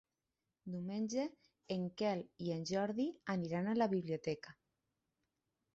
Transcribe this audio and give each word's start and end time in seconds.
Diumenge 0.75 1.25
en 1.75 1.85
Quel 2.01 2.23
i 2.47 2.49
en 2.57 2.65
Jordi 2.73 3.07
aniran 3.39 3.69
a 3.75 3.79
la 3.83 3.91
biblioteca. 3.95 4.57